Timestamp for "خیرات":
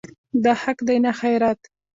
1.19-1.59